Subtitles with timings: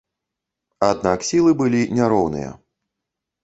[0.87, 2.51] Аднак сілы былі няроўныя.